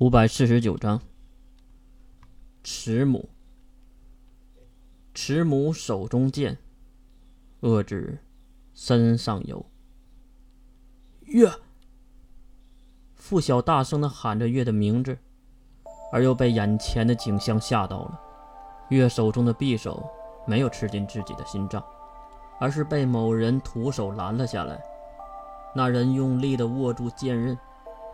[0.00, 0.98] 五百四十九章。
[2.64, 3.28] 慈母，
[5.14, 6.56] 慈母手中剑，
[7.60, 8.18] 恶指
[8.72, 9.66] 身上游。
[11.26, 11.52] 月，
[13.14, 15.18] 傅晓大声的喊着月的名字，
[16.10, 18.18] 而又被眼前的景象吓到了。
[18.88, 20.02] 月手中的匕首
[20.46, 21.84] 没有刺进自己的心脏，
[22.58, 24.80] 而是被某人徒手拦了下来。
[25.76, 27.58] 那人用力的握住剑刃。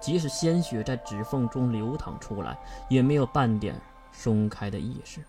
[0.00, 2.56] 即使鲜血在指缝中流淌出来，
[2.88, 3.75] 也没有半点
[4.12, 5.21] 松开的意识。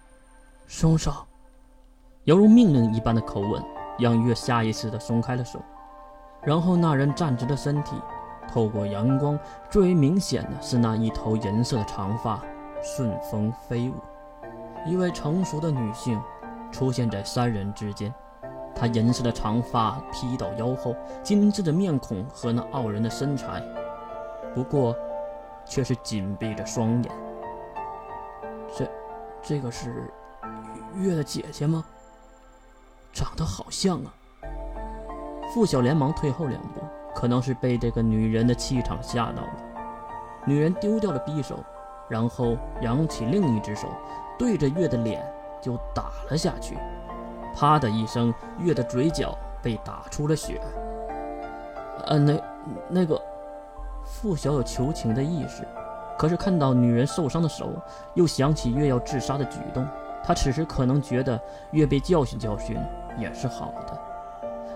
[0.67, 1.13] 松手，
[2.25, 3.63] 犹如命令一般的口吻，
[3.97, 5.59] 让月下意识地松开了手。
[6.43, 7.95] 然后那人站直了身体，
[8.47, 9.37] 透过阳光，
[9.69, 12.41] 最为明显的是那一头银色的长发
[12.83, 13.93] 顺风飞舞。
[14.85, 16.21] 一位成熟的女性
[16.71, 18.13] 出现在三人之间，
[18.75, 23.61] 她银色的长发披到腰后，精致的面孔和那傲人的身材。
[24.57, 24.97] 不过，
[25.67, 27.11] 却是紧闭着双眼。
[28.75, 28.89] 这，
[29.39, 30.11] 这个是
[30.95, 31.85] 月的姐姐吗？
[33.13, 34.11] 长得好像啊！
[35.53, 36.81] 傅晓连忙退后两步，
[37.13, 39.53] 可能是被这个女人的气场吓到了。
[40.43, 41.63] 女人丢掉了匕首，
[42.09, 43.87] 然后扬起另一只手，
[44.39, 45.23] 对着月的脸
[45.61, 46.75] 就打了下去。
[47.55, 50.59] 啪的一声，月的嘴角被打出了血。
[52.07, 52.41] 呃，那，
[52.89, 53.21] 那个。
[54.07, 55.67] 傅晓有求情的意识，
[56.17, 57.73] 可是看到女人受伤的手，
[58.15, 59.85] 又想起月要自杀的举动，
[60.23, 61.39] 他此时可能觉得
[61.71, 62.77] 月被教训教训
[63.19, 64.01] 也是好的。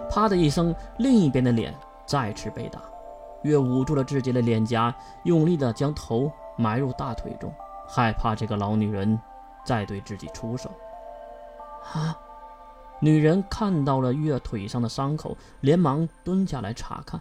[0.09, 1.73] 啪的一声，另一边的脸
[2.05, 2.81] 再次被打，
[3.43, 4.93] 月捂住了自己的脸颊，
[5.23, 7.51] 用力的将头埋入大腿中，
[7.87, 9.17] 害怕这个老女人
[9.65, 10.69] 再对自己出手。
[11.93, 12.15] 啊！
[12.99, 17.19] 女人看到了月腿上的伤口，连忙蹲下来查看。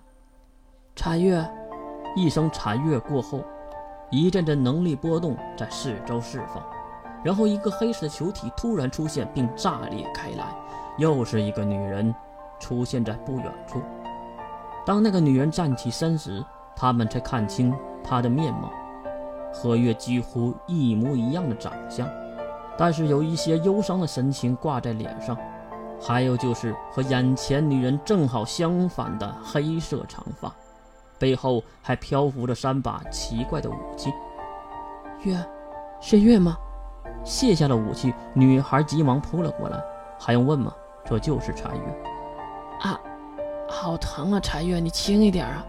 [0.94, 1.69] 查月。
[2.16, 3.40] 一声残月过后，
[4.10, 6.62] 一阵阵能力波动在四周释放，
[7.22, 10.44] 然后一个黑色的球体突然出现并炸裂开来，
[10.98, 12.12] 又是一个女人
[12.58, 13.80] 出现在不远处。
[14.84, 16.44] 当那个女人站起身时，
[16.74, 17.72] 他们才看清
[18.02, 18.72] 她的面貌，
[19.52, 22.08] 和月几乎一模一样的长相，
[22.76, 25.36] 但是有一些忧伤的神情挂在脸上，
[26.00, 30.52] 还有就是和眼前女人正好相反的黑色长发。
[31.20, 34.10] 背后还漂浮着三把奇怪的武器。
[35.22, 35.36] 月，
[36.00, 36.56] 是月吗？
[37.22, 39.78] 卸下了武器，女孩急忙扑了过来。
[40.18, 40.74] 还用问吗？
[41.04, 42.02] 这就是禅月。
[42.80, 42.98] 啊，
[43.68, 44.40] 好疼啊！
[44.40, 45.64] 禅月，你轻一点啊！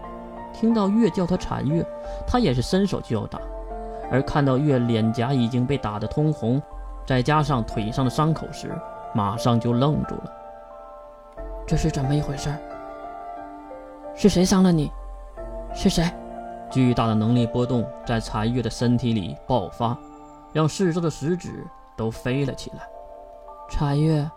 [0.54, 1.84] 听到月叫他禅月，
[2.26, 3.38] 他也是伸手就要打，
[4.10, 6.60] 而看到月脸颊已经被打得通红，
[7.06, 8.74] 再加上腿上的伤口时，
[9.14, 10.32] 马上就愣住了。
[11.66, 12.50] 这是怎么一回事？
[14.14, 14.92] 是谁伤了你？
[15.74, 16.10] 是谁？
[16.70, 19.96] 巨大的能力波动在残月的身体里爆发，
[20.52, 21.50] 让四周的石子
[21.96, 22.78] 都飞了起来。
[23.68, 24.30] 残月，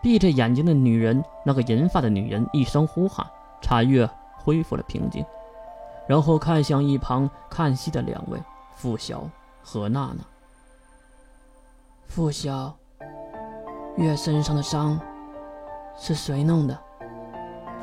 [0.00, 3.26] 闭着眼睛的女人，那个银发的女人一声呼喊，
[3.60, 5.24] 残月恢复了平静，
[6.06, 8.38] 然后看向一旁看戏的两位
[8.74, 9.28] 傅晓
[9.62, 10.24] 和娜娜。
[12.06, 12.76] 傅晓，
[13.96, 14.98] 月身上的伤
[15.96, 16.78] 是谁弄的？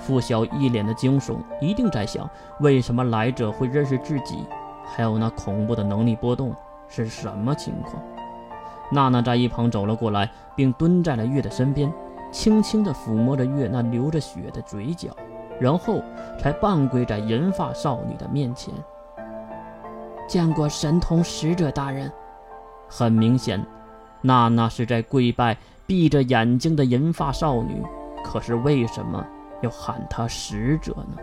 [0.06, 2.30] 傅晓一脸的惊悚，一定在想：
[2.60, 4.46] 为什么来者会认识自己？
[4.86, 6.54] 还有那恐怖的能力波动
[6.88, 7.96] 是什么情况？
[8.92, 11.92] 娜娜在一旁走了过来，并蹲在了月的身边，
[12.32, 15.10] 轻轻地抚摸着月那流着血的嘴角，
[15.60, 16.04] 然后
[16.40, 18.72] 才半跪在银发少女的面前。
[20.28, 22.12] 见过神通使者大人。
[22.88, 23.66] 很明显，
[24.22, 27.84] 娜娜是在跪拜闭着眼睛的银发少女。
[28.24, 29.26] 可是为什么？
[29.62, 31.22] 要喊他使者呢？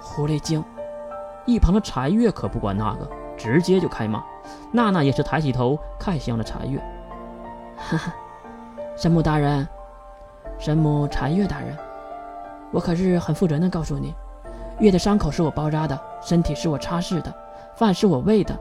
[0.00, 0.62] 狐狸精！
[1.46, 4.22] 一旁的柴月可不管那个，直接就开骂。
[4.72, 6.78] 娜娜也是抬起头看向了柴月。
[7.76, 8.12] 哈哈，
[8.96, 9.66] 神母大人，
[10.58, 11.76] 神母柴月大人，
[12.70, 14.14] 我可是很负责任的告诉你，
[14.78, 17.32] 月的伤口是我包扎的，身体是我擦拭的，
[17.76, 18.56] 饭是我喂的，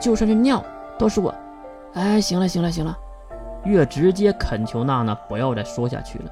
[0.00, 0.62] 就算是尿
[0.98, 1.34] 都是我。
[1.94, 2.96] 哎，行了行了行了，
[3.64, 6.30] 月直接恳求娜娜不要再说下去了。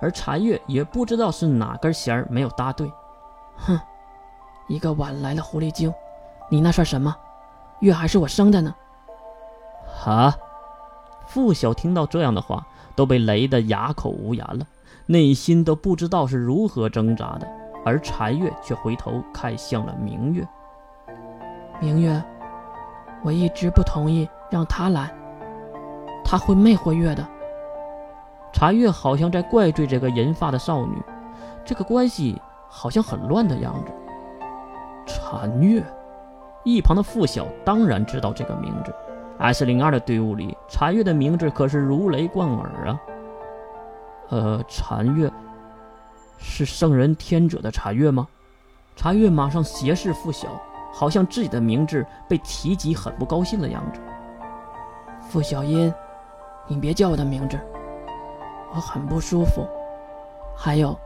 [0.00, 2.90] 而禅月也不知道是哪根弦儿没有搭对，
[3.56, 3.78] 哼，
[4.68, 5.92] 一个晚来的狐狸精，
[6.50, 7.14] 你那算什么？
[7.80, 8.74] 月还是我生的呢！
[10.04, 10.34] 啊！
[11.26, 14.66] 傅晓听到这样的话，都被雷得哑口无言了，
[15.06, 17.46] 内心都不知道是如何挣扎的。
[17.84, 20.46] 而禅月却回头看向了明月，
[21.80, 22.22] 明月，
[23.22, 25.14] 我一直不同意让他来，
[26.24, 27.26] 他会魅惑月的。
[28.56, 30.96] 禅月好像在怪罪这个银发的少女，
[31.62, 33.92] 这个关系好像很乱的样子。
[35.04, 35.84] 禅月，
[36.64, 38.94] 一旁的付晓当然知道这个名字
[39.36, 43.00] ，S 零二的队伍里，禅月的名字可是如雷贯耳啊。
[44.30, 45.30] 呃，禅月
[46.38, 48.26] 是圣人天者的禅月吗？
[48.96, 50.48] 禅月马上斜视付晓，
[50.94, 54.00] 好像自己的名字被提及很不高兴的样子。
[55.20, 55.92] 付小音，
[56.66, 57.60] 你别叫我的名字，
[58.76, 59.66] 我很不舒服。
[60.54, 60.96] 还有，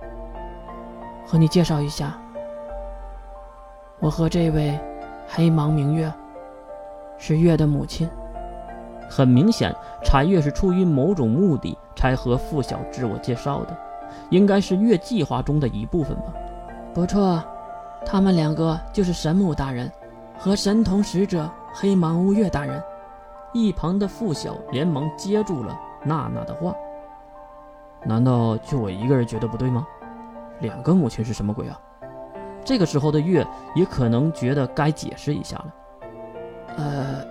[1.26, 2.18] 和你介绍一下，
[4.00, 4.78] 我和这位。
[5.32, 6.12] 黑芒明月
[7.16, 8.10] 是月的母亲，
[9.08, 9.72] 很明显，
[10.02, 13.76] 禅月是出于某种目的才和付晓自我介绍的，
[14.30, 16.34] 应该是月计划中的一部分吧。
[16.92, 17.40] 不错，
[18.04, 19.88] 他们两个就是神母大人
[20.36, 22.82] 和神童使者黑芒乌月大人。
[23.52, 26.74] 一旁的付晓连忙接住了娜娜的话
[28.04, 29.86] ：“难道就我一个人觉得不对吗？
[30.60, 31.80] 两个母亲是什么鬼啊？”
[32.64, 35.74] 这个时候的月也可能觉得该解释一下了。
[36.76, 37.24] 呃，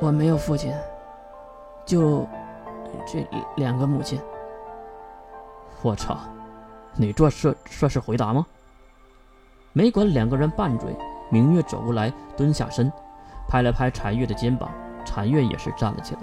[0.00, 0.74] 我没有父亲，
[1.86, 2.26] 就
[3.06, 4.20] 这两个母亲。
[5.80, 6.18] 我操，
[6.96, 8.44] 你这算算是回答吗？
[9.72, 10.96] 没管两个人拌嘴，
[11.30, 12.92] 明月走过来，蹲下身，
[13.46, 14.68] 拍了拍禅月的肩膀，
[15.04, 16.22] 禅月也是站了起来，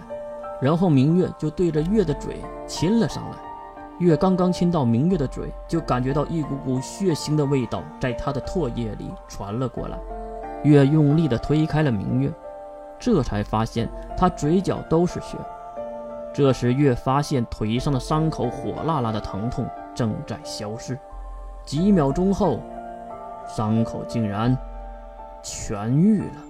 [0.61, 3.37] 然后明月就对着月的嘴亲了上来。
[3.99, 9.97] 月刚刚亲到明月的嘴，就感觉到一股股血腥的味道在他的唾液里传了过来。
[10.63, 12.31] 月用力地推开了明月，
[12.99, 13.87] 这才发现
[14.17, 15.37] 他嘴角都是血。
[16.33, 20.99] 这时，月发现腿上的伤口火辣辣的疼痛正在消失，
[21.63, 22.59] 几秒钟后，
[23.47, 24.57] 伤口竟然
[25.41, 26.44] 痊愈了。